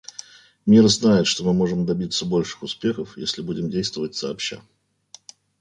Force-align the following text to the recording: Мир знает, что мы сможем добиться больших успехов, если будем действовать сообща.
Мир 0.65 0.87
знает, 0.87 1.27
что 1.27 1.43
мы 1.43 1.53
сможем 1.53 1.85
добиться 1.85 2.25
больших 2.25 2.63
успехов, 2.63 3.19
если 3.19 3.43
будем 3.43 3.69
действовать 3.69 4.15
сообща. 4.15 4.59